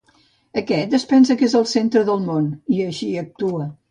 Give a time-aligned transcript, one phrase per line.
[0.61, 3.71] Aquest es pensa que és el centre del món, i així actua.